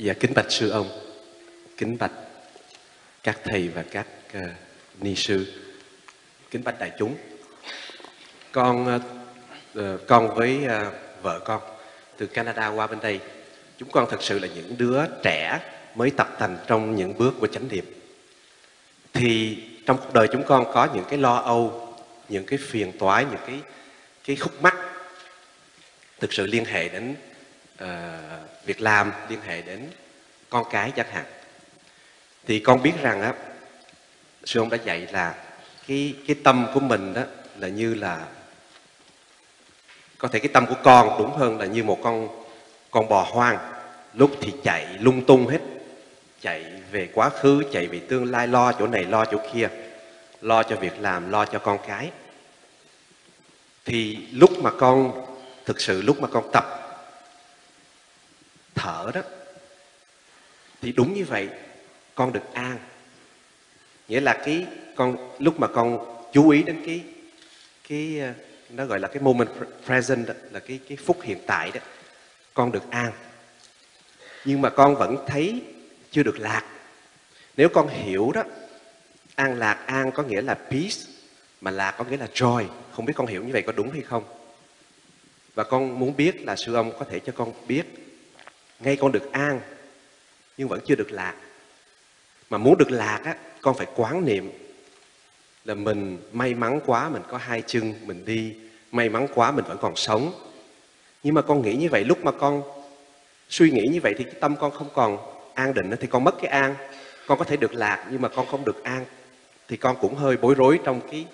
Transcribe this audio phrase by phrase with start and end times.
[0.00, 0.90] Dạ kính bạch sư ông,
[1.76, 2.12] kính bạch
[3.22, 4.06] các thầy và các
[4.36, 4.42] uh,
[5.00, 5.46] ni sư,
[6.50, 7.16] kính bạch đại chúng.
[8.52, 9.00] Con
[9.78, 11.60] uh, con với uh, vợ con
[12.16, 13.20] từ Canada qua bên đây,
[13.78, 15.60] chúng con thật sự là những đứa trẻ
[15.94, 17.84] mới tập thành trong những bước của chánh niệm.
[19.12, 21.96] Thì trong cuộc đời chúng con có những cái lo âu,
[22.28, 23.60] những cái phiền toái, những cái
[24.24, 24.76] cái khúc mắc
[26.20, 27.14] thực sự liên hệ đến
[27.84, 27.88] uh,
[28.64, 29.88] việc làm, liên hệ đến
[30.50, 31.24] con cái chẳng hạn.
[32.46, 33.32] Thì con biết rằng á,
[34.44, 35.34] sư ông đã dạy là
[35.88, 37.22] cái cái tâm của mình đó
[37.58, 38.26] là như là
[40.18, 42.28] có thể cái tâm của con đúng hơn là như một con
[42.90, 43.58] con bò hoang
[44.14, 45.60] lúc thì chạy lung tung hết
[46.40, 49.68] chạy về quá khứ chạy về tương lai lo chỗ này lo chỗ kia
[50.40, 52.10] lo cho việc làm lo cho con cái
[53.84, 55.26] thì lúc mà con
[55.66, 56.87] thực sự lúc mà con tập
[59.12, 59.20] đó.
[60.82, 61.48] Thì đúng như vậy
[62.14, 62.78] con được an.
[64.08, 64.66] Nghĩa là cái
[64.96, 65.98] con lúc mà con
[66.32, 67.04] chú ý đến cái
[67.88, 68.32] cái ờ,
[68.70, 69.48] nó gọi là cái moment
[69.86, 71.80] present đó, là cái cái phút hiện tại đó
[72.54, 73.12] con được an.
[74.44, 75.62] Nhưng mà con vẫn thấy
[76.10, 76.64] chưa được lạc.
[77.56, 78.42] Nếu con hiểu đó
[79.34, 80.96] an lạc an có nghĩa là peace
[81.60, 82.66] mà lạc có nghĩa là joy.
[82.92, 84.24] Không biết con hiểu như vậy có đúng hay không?
[85.54, 87.84] Và con muốn biết là sư ông có thể cho con biết
[88.80, 89.60] ngay con được an
[90.56, 91.34] nhưng vẫn chưa được lạc.
[92.50, 94.50] Mà muốn được lạc á con phải quán niệm
[95.64, 98.54] là mình may mắn quá mình có hai chân mình đi
[98.92, 100.32] may mắn quá mình vẫn còn sống.
[101.22, 102.62] Nhưng mà con nghĩ như vậy lúc mà con
[103.48, 105.18] suy nghĩ như vậy thì cái tâm con không còn
[105.54, 106.74] an định thì con mất cái an.
[107.26, 109.04] Con có thể được lạc nhưng mà con không được an
[109.68, 111.26] thì con cũng hơi bối rối trong cái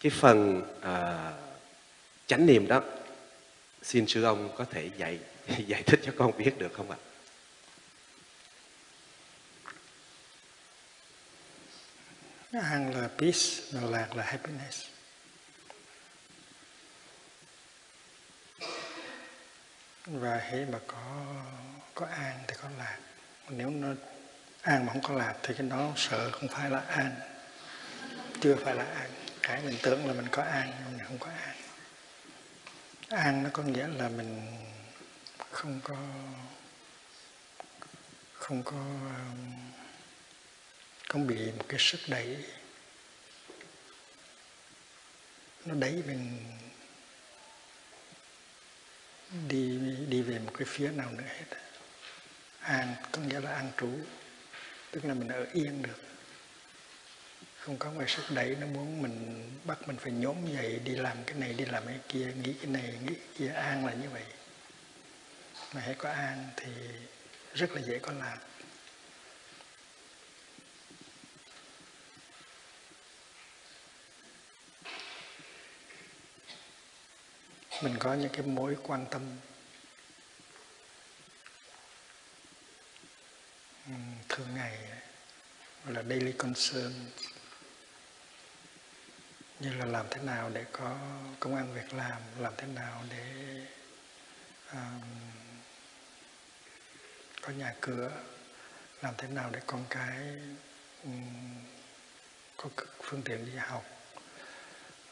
[0.00, 1.34] cái phần uh,
[2.26, 2.82] chánh niệm đó
[3.82, 5.18] xin sư ông có thể dạy,
[5.66, 6.96] giải thích cho con biết được không ạ?
[12.52, 14.86] An là peace mà lạc là happiness.
[20.06, 21.34] Và hễ mà có
[21.94, 22.98] có an thì có lạc.
[23.48, 23.88] Nếu nó
[24.62, 27.14] an mà không có lạc thì cái đó sợ không phải là an.
[28.40, 29.10] Chưa phải là an.
[29.42, 31.56] Cái mình tưởng là mình có an, nhưng mình không có an
[33.08, 34.46] an nó có nghĩa là mình
[35.50, 35.96] không có
[38.32, 39.70] không có um,
[41.08, 42.44] không bị một cái sức đẩy.
[45.64, 46.38] Nó đẩy mình
[49.48, 51.44] đi đi về một cái phía nào nữa hết.
[52.60, 53.90] An có nghĩa là an trú,
[54.90, 55.98] tức là mình ở yên được
[57.60, 61.16] không có ngoài sức đẩy, nó muốn mình bắt mình phải nhóm dậy, đi làm
[61.26, 63.48] cái này, đi làm cái kia, nghĩ cái này, nghĩ cái kia.
[63.48, 64.24] An là như vậy.
[65.74, 66.72] Mà hãy có an thì
[67.54, 68.38] rất là dễ có lạc
[77.82, 79.22] mình có những cái mối quan tâm.
[84.28, 84.78] Thường ngày
[85.84, 86.92] gọi là daily concern
[89.60, 90.96] như là làm thế nào để có
[91.40, 93.24] công an việc làm làm thế nào để
[94.72, 95.02] um,
[97.42, 98.10] có nhà cửa
[99.02, 100.18] làm thế nào để con cái
[101.04, 101.64] um,
[102.56, 102.68] có
[103.02, 103.84] phương tiện đi học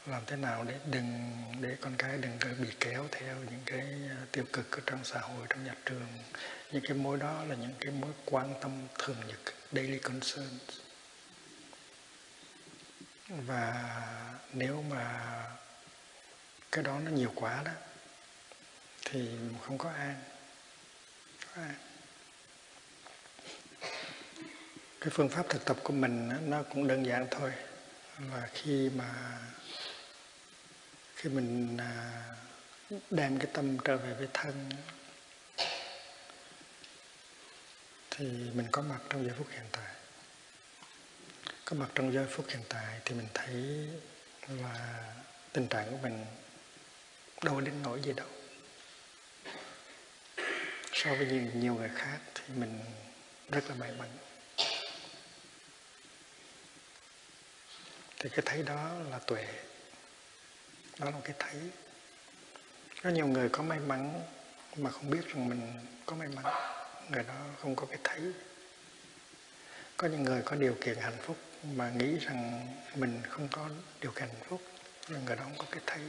[0.07, 1.31] làm thế nào để đừng
[1.61, 5.19] để con cái đừng bị kéo theo những cái ờ, tiêu cực ở trong xã
[5.19, 6.07] hội trong nhà trường.
[6.71, 9.39] Những cái mối đó là những cái mối quan tâm thường nhật
[9.71, 10.61] daily concerns.
[13.29, 13.73] Và
[14.53, 15.43] nếu mà
[16.71, 17.71] cái đó nó nhiều quá đó
[19.05, 19.29] thì
[19.61, 20.15] không có an,
[21.45, 21.75] có an.
[25.01, 27.51] cái phương pháp thực tập của mình nó cũng đơn giản thôi
[28.31, 29.39] là khi mà
[31.15, 32.23] khi mình à,
[33.09, 34.69] đem cái tâm trở về với thân
[38.09, 39.93] thì mình có mặt trong giây phút hiện tại
[41.65, 43.87] có mặt trong giây phút hiện tại thì mình thấy
[44.47, 45.03] và
[45.53, 46.25] tình trạng của mình
[47.43, 48.27] đâu đến nỗi gì đâu.
[50.93, 52.79] So với nhiều, nhiều người khác thì mình
[53.51, 54.09] rất là may mắn.
[58.19, 59.47] Thì cái thấy đó là tuệ.
[60.99, 61.61] Đó là cái thấy.
[63.03, 64.21] Có nhiều người có may mắn
[64.75, 65.73] mà không biết rằng mình
[66.05, 66.45] có may mắn.
[67.09, 68.21] Người đó không có cái thấy.
[69.97, 71.37] Có những người có điều kiện hạnh phúc
[71.75, 73.69] mà nghĩ rằng mình không có
[74.01, 74.61] điều kiện hạnh phúc
[75.07, 76.01] là người đó không có cái thấy.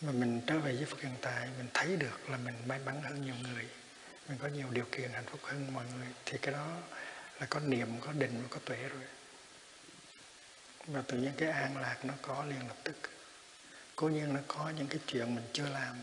[0.00, 3.02] Mà mình trở về với Phật hiện tại, mình thấy được là mình may mắn
[3.02, 3.66] hơn nhiều người.
[4.28, 6.06] Mình có nhiều điều kiện hạnh phúc hơn mọi người.
[6.26, 6.76] Thì cái đó
[7.40, 9.04] là có niệm, có định và có tuệ rồi.
[10.86, 12.96] Và tự nhiên cái an lạc nó có liền lập tức.
[13.96, 15.96] Cố nhiên nó có những cái chuyện mình chưa làm,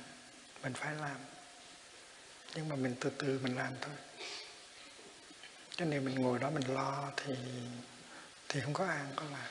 [0.64, 1.18] mình phải làm.
[2.56, 3.96] Nhưng mà mình từ từ mình làm thôi.
[5.76, 7.34] Cho nên mình ngồi đó mình lo thì
[8.50, 9.50] thì không có an có lạc.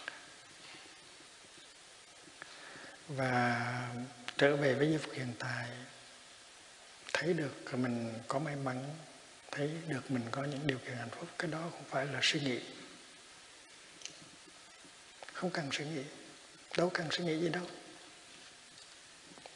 [3.09, 3.91] Và
[4.37, 5.69] trở về với giây phút hiện tại,
[7.13, 8.97] thấy được mình có may mắn,
[9.51, 11.29] thấy được mình có những điều kiện hạnh phúc.
[11.39, 12.61] Cái đó không phải là suy nghĩ.
[15.33, 16.03] Không cần suy nghĩ.
[16.77, 17.67] Đâu cần suy nghĩ gì đâu.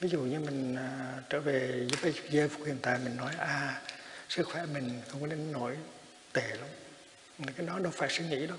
[0.01, 3.83] Ví dụ như mình à, trở về với giây phút hiện tại, mình nói à
[4.29, 5.77] sức khỏe mình không có đến nổi
[6.33, 6.69] tệ lắm.
[7.57, 8.59] Cái đó đâu phải suy nghĩ đâu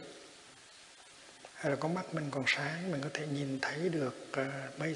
[1.63, 4.95] hay là con mắt mình còn sáng mình có thể nhìn thấy được uh, mây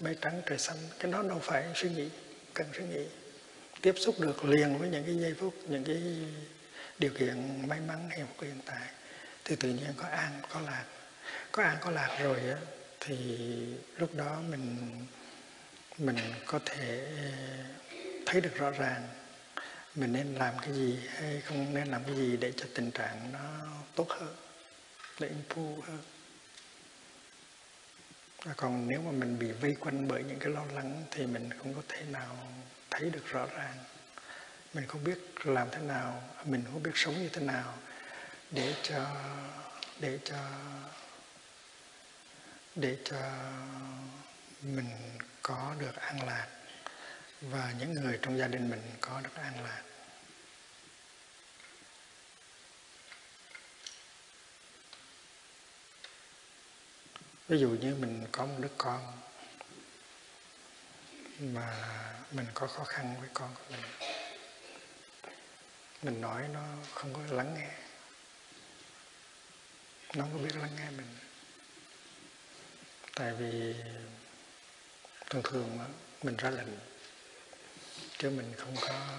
[0.00, 0.76] mây trắng trời xanh.
[0.98, 2.08] Cái đó đâu phải suy nghĩ
[2.54, 3.06] cần suy nghĩ.
[3.82, 6.02] Tiếp xúc được liền với những cái giây phút những cái
[6.98, 8.88] điều kiện may mắn hay hiện hiện tại
[9.44, 10.84] thì tự nhiên có an có lạc.
[11.52, 12.58] Có an có lạc rồi á
[13.00, 13.16] thì
[13.96, 14.76] lúc đó mình
[15.98, 17.08] mình có thể
[18.26, 19.08] thấy được rõ ràng
[19.94, 23.32] mình nên làm cái gì hay không nên làm cái gì để cho tình trạng
[23.32, 24.47] nó tốt hơn
[25.20, 26.02] để improve hơn
[28.56, 31.74] còn nếu mà mình bị vây quanh bởi những cái lo lắng thì mình không
[31.74, 32.36] có thể nào
[32.90, 33.76] thấy được rõ ràng.
[34.74, 37.74] Mình không biết làm thế nào, mình không biết sống như thế nào
[38.50, 39.06] để cho
[40.00, 40.36] để cho
[42.74, 43.16] để cho
[44.62, 44.90] mình
[45.42, 46.46] có được an lạc
[47.40, 49.82] và những người trong gia đình mình có được an lạc.
[57.48, 59.20] Ví dụ như mình có một đứa con
[61.40, 61.94] mà
[62.32, 63.80] mình có khó khăn với con của mình.
[66.02, 66.62] Mình nói nó
[66.94, 67.70] không có lắng nghe.
[70.14, 71.16] Nó không có biết lắng nghe mình.
[73.14, 73.74] Tại vì
[75.30, 75.78] thường thường
[76.22, 76.78] mình ra lệnh,
[78.18, 79.18] chứ mình không có,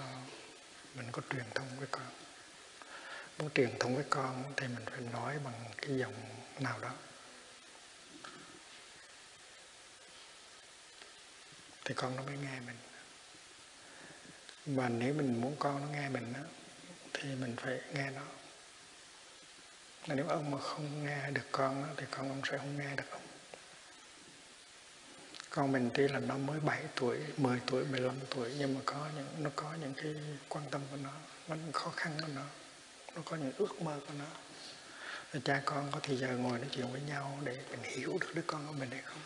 [0.94, 2.06] mình có truyền thông với con.
[3.38, 6.14] Muốn truyền thông với con thì mình phải nói bằng cái giọng
[6.58, 6.90] nào đó.
[11.84, 12.76] Thì con nó mới nghe mình
[14.66, 16.40] mà nếu mình muốn con nó nghe mình đó,
[17.12, 18.22] thì mình phải nghe nó
[20.08, 22.96] mà nếu ông mà không nghe được con đó, thì con ông sẽ không nghe
[22.96, 23.22] được ông
[25.50, 29.08] con mình tuy là nó mới 7 tuổi, 10 tuổi, 15 tuổi nhưng mà có
[29.16, 30.14] những nó có những cái
[30.48, 31.12] quan tâm của nó,
[31.48, 32.42] nó những khó khăn của nó,
[33.14, 34.24] nó có những ước mơ của nó.
[35.32, 38.34] Rồi cha con có thì giờ ngồi nói chuyện với nhau để mình hiểu được
[38.34, 39.20] đứa con của mình hay không?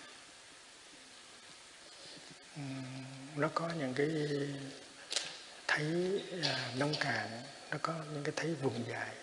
[3.36, 4.08] Nó có những cái
[5.66, 9.14] thấy à, nông cạn nó có những cái thấy vùng dài.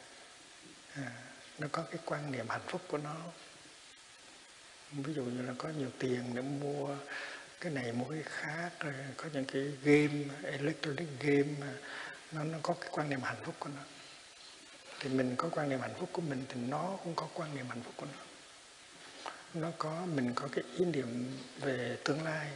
[0.95, 1.11] À,
[1.59, 3.15] nó có cái quan niệm hạnh phúc của nó.
[4.91, 6.95] Ví dụ như là có nhiều tiền để mua
[7.59, 11.71] cái này mua cái khác rồi có những cái game electronic game
[12.31, 13.81] nó nó có cái quan niệm hạnh phúc của nó.
[15.00, 17.65] Thì mình có quan niệm hạnh phúc của mình thì nó cũng có quan niệm
[17.69, 18.23] hạnh phúc của nó.
[19.53, 22.51] Nó có mình có cái ý niệm về tương lai.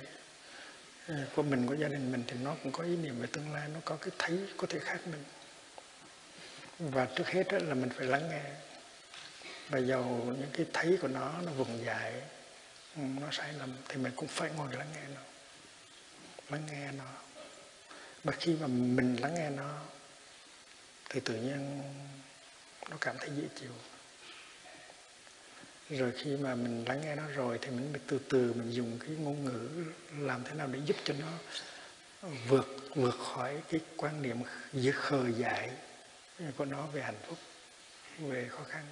[1.08, 3.54] Ừ, của mình, của gia đình mình thì nó cũng có ý niệm về tương
[3.54, 5.24] lai, nó có cái thấy, có thể khác mình.
[6.80, 8.44] Và trước hết là mình phải lắng nghe.
[9.70, 12.14] Và dầu những cái thấy của nó nó vùng dại
[12.96, 15.22] ừ, nó sai lầm, thì mình cũng phải ngồi lắng nghe nó.
[16.50, 17.12] Lắng nghe nó.
[18.24, 19.82] Và khi mà mình lắng nghe nó,
[21.10, 21.82] thì tự nhiên
[22.90, 23.72] nó cảm thấy dễ chịu
[25.90, 29.10] rồi khi mà mình lắng nghe nó rồi thì mình từ từ mình dùng cái
[29.10, 29.86] ngôn ngữ
[30.18, 31.32] làm thế nào để giúp cho nó
[32.48, 34.38] vượt vượt khỏi cái quan niệm
[34.74, 35.72] dễ khờ dại
[36.58, 37.38] của nó về hạnh phúc,
[38.20, 38.86] về khó khăn.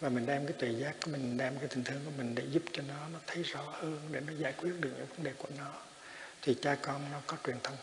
[0.00, 2.44] Và mình đem cái tuệ giác của mình, đem cái tình thương của mình để
[2.50, 5.32] giúp cho nó nó thấy rõ hơn để nó giải quyết được những vấn đề
[5.38, 5.82] của nó.
[6.42, 7.76] Thì cha con nó có truyền thông.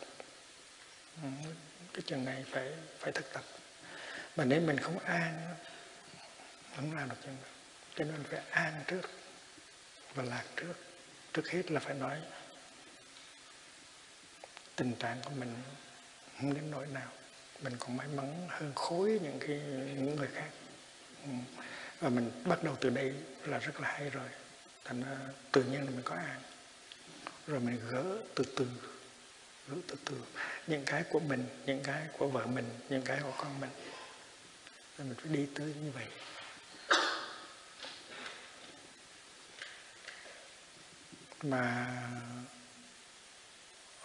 [1.93, 3.43] Cái chuyện này phải phải thực tập.
[4.35, 5.55] Mà nếu mình không an
[6.75, 7.52] không làm được chuyện đó
[7.95, 9.09] cho nên phải an trước
[10.15, 10.73] và lạc trước.
[11.33, 12.17] Trước hết là phải nói
[14.75, 15.55] tình trạng của mình
[16.37, 17.11] không đến nỗi nào.
[17.61, 19.57] Mình còn may mắn hơn khối những cái,
[19.95, 20.49] những người khác.
[21.23, 21.29] Ừ.
[21.99, 24.29] Và mình bắt đầu từ đây là rất là hay rồi.
[24.83, 25.17] Thành ra
[25.51, 26.41] tự nhiên là mình có an.
[27.47, 28.67] Rồi mình gỡ từ từ,
[29.67, 30.21] gỡ từ từ.
[30.67, 33.69] Những cái của mình, những cái của vợ mình, những cái của con mình.
[34.97, 36.07] Rồi mình phải đi tới như vậy.
[41.43, 41.87] Mà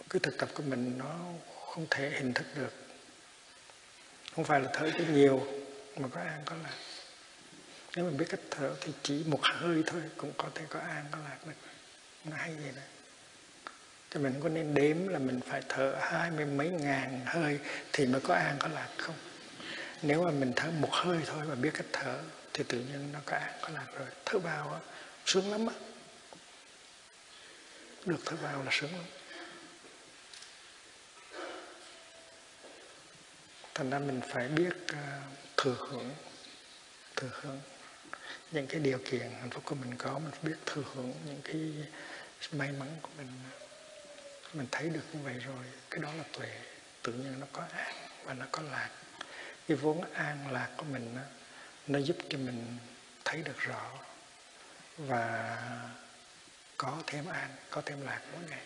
[0.09, 1.15] cái thực tập của mình nó
[1.71, 2.73] không thể hình thức được.
[4.35, 5.47] Không phải là thở cho nhiều,
[5.97, 6.75] mà có an có lạc.
[7.95, 11.05] Nếu mình biết cách thở thì chỉ một hơi thôi, cũng có thể có an
[11.11, 11.53] có lạc được.
[12.25, 12.81] Nó hay vậy đó.
[14.09, 17.59] Cho mình có nên đếm là mình phải thở hai mươi mấy ngàn hơi
[17.93, 19.15] thì mới có an có lạc không?
[20.01, 22.19] Nếu mà mình thở một hơi thôi mà biết cách thở
[22.53, 24.07] thì tự nhiên nó có an có lạc rồi.
[24.25, 24.81] Thở vào
[25.25, 25.73] sướng lắm á
[28.05, 29.05] được thở vào là sướng lắm.
[33.75, 35.21] Thành ra mình phải biết ờ,
[35.57, 36.15] thừa hưởng
[37.15, 37.61] thừa hưởng
[38.51, 40.19] những cái điều kiện hạnh phúc của mình có.
[40.19, 41.73] Mình phải biết thừa hưởng những cái
[42.51, 43.27] may mắn của mình.
[44.53, 46.49] Mình thấy được như vậy rồi, cái đó là tuệ.
[47.01, 48.89] Tự nhiên nó có an và nó có lạc.
[49.67, 51.17] Cái vốn an lạc của mình
[51.87, 52.77] nó giúp cho mình
[53.25, 53.91] thấy được rõ
[54.97, 55.57] và
[56.81, 58.61] có thêm an có thêm lạc mỗi ngày.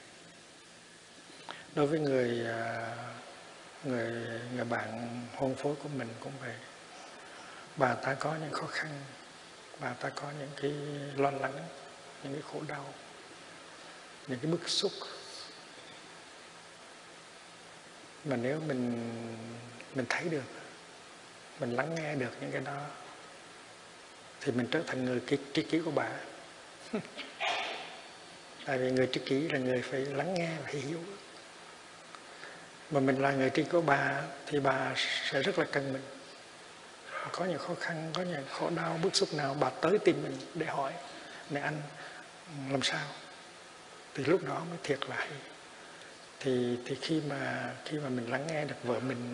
[1.75, 2.95] Đối với người à,
[3.83, 4.11] người
[4.55, 6.55] người bạn hôn phối của mình cũng vậy.
[7.75, 9.01] Bà ta có những khó khăn
[9.79, 10.71] bà ta có những cái
[11.15, 11.53] lo lắng
[12.23, 12.93] những cái khổ đau
[14.27, 14.91] những cái bức xúc.
[18.25, 19.07] Mà nếu mình
[19.95, 20.43] mình thấy được
[21.59, 22.87] mình lắng nghe được những cái đó
[24.41, 26.09] thì mình trở thành người tri, tri của bà.
[28.65, 30.99] tại vì người tri kỷ là người phải lắng nghe và hiểu.
[32.91, 34.93] Mà mình là người tri của bà, thì bà
[35.31, 36.01] sẽ rất là cần mình.
[37.31, 40.37] Có những khó khăn, có những khổ đau, bức xúc nào, bà tới tìm mình
[40.53, 40.93] để hỏi
[41.49, 41.81] này anh,
[42.71, 43.07] làm sao?
[44.13, 45.37] Thì lúc đó mới thiệt là hay.
[46.39, 49.33] Thì thì khi mà khi mà mình lắng nghe được vợ mình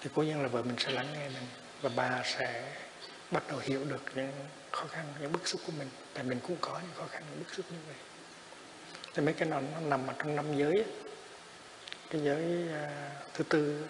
[0.00, 1.46] thì cố nhiên là vợ mình sẽ lắng nghe mình
[1.82, 2.72] và bà sẽ
[3.30, 4.32] bắt đầu hiểu được những
[4.70, 5.88] khó khăn, những bức xúc của mình.
[6.14, 7.96] Tại mình cũng có những khó khăn, những bức xúc như vậy
[9.16, 10.84] thì mấy cái nó, nó nằm ở trong năm giới
[12.10, 13.86] cái giới uh, thứ tư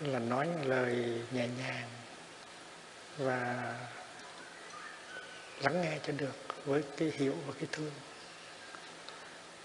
[0.00, 1.88] là nói những lời nhẹ nhàng
[3.18, 3.72] và
[5.62, 7.92] lắng nghe cho được với cái hiểu và cái thương.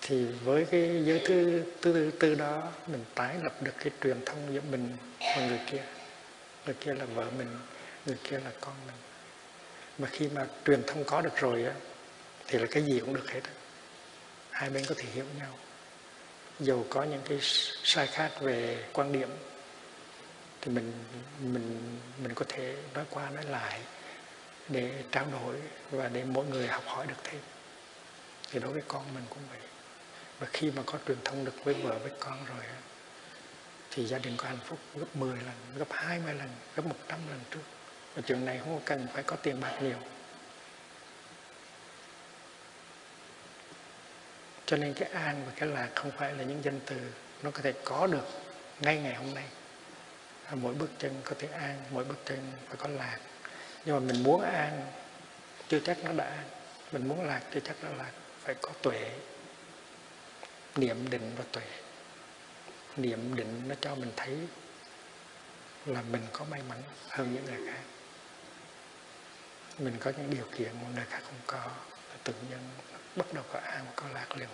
[0.01, 4.53] Thì với cái giới thứ tư, tư đó mình tái lập được cái truyền thông
[4.53, 5.83] giữa mình và người kia.
[6.65, 7.59] Người kia là vợ mình
[8.05, 8.95] người kia là con mình.
[9.97, 11.73] Mà khi mà truyền thông có được rồi á
[12.47, 13.41] thì là cái gì cũng được hết
[14.59, 15.57] hai bên có thể hiểu nhau.
[16.59, 17.39] Dù có những cái
[17.83, 19.29] sai khác về quan điểm,
[20.61, 20.93] thì mình
[21.39, 23.81] mình mình có thể nói qua nói lại
[24.67, 25.55] để trao đổi
[25.91, 27.41] và để mỗi người học hỏi được thêm.
[28.51, 29.59] Thì đối với con mình cũng vậy.
[30.39, 32.63] Và khi mà có truyền thông được với vợ, với con rồi
[33.91, 37.39] thì gia đình có hạnh phúc gấp 10 lần, gấp 20 lần, gấp 100 lần
[37.51, 37.63] trước.
[38.15, 39.99] Và chuyện này không cần phải có tiền bạc nhiều.
[44.69, 46.95] Cho nên cái an và cái lạc không phải là những danh từ
[47.43, 48.27] nó có thể có được
[48.79, 49.45] ngay ngày hôm nay.
[50.53, 53.19] Mỗi bước chân có thể an, mỗi bước chân phải có lạc.
[53.85, 54.91] Nhưng mà mình muốn an,
[55.67, 56.43] chưa chắc nó đã an.
[56.91, 58.11] Mình muốn lạc, chưa chắc nó lạc.
[58.39, 59.11] Phải có tuệ.
[60.75, 61.67] Niệm định và tuệ.
[62.97, 64.37] Niệm định nó cho mình thấy
[65.85, 67.81] là mình có may mắn hơn những người khác.
[69.79, 71.71] Mình có những điều kiện mà người khác không có.
[72.23, 72.59] Tự nhiên
[73.15, 74.49] bắt đầu có an có lạc liền.